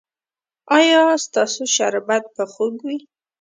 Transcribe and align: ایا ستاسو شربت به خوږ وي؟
ایا 0.77 1.03
ستاسو 1.25 1.63
شربت 1.75 2.23
به 2.35 2.43
خوږ 2.53 2.75
وي؟ 2.85 2.97